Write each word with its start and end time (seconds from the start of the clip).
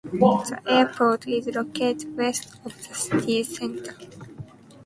The 0.03 0.59
airport 0.65 1.27
is 1.27 1.45
located 1.45 2.17
west 2.17 2.55
of 2.65 2.75
the 2.87 2.95
city 2.95 3.43
centre. 3.43 3.95